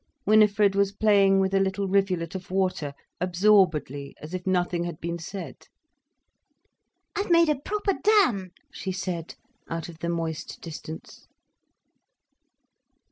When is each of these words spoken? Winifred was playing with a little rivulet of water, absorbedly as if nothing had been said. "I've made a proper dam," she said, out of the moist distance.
Winifred 0.25 0.73
was 0.73 0.91
playing 0.91 1.39
with 1.39 1.53
a 1.53 1.59
little 1.59 1.87
rivulet 1.87 2.33
of 2.33 2.49
water, 2.49 2.95
absorbedly 3.19 4.15
as 4.19 4.33
if 4.33 4.47
nothing 4.47 4.83
had 4.83 4.99
been 4.99 5.19
said. 5.19 5.67
"I've 7.15 7.29
made 7.29 7.49
a 7.49 7.59
proper 7.61 7.93
dam," 7.93 8.49
she 8.73 8.91
said, 8.91 9.35
out 9.69 9.89
of 9.89 9.99
the 9.99 10.09
moist 10.09 10.59
distance. 10.59 11.27